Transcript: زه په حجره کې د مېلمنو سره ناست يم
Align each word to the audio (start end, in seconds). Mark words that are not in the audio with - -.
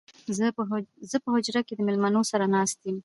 زه 1.11 1.17
په 1.23 1.29
حجره 1.35 1.61
کې 1.67 1.73
د 1.75 1.79
مېلمنو 1.87 2.21
سره 2.31 2.45
ناست 2.55 2.79
يم 2.87 2.97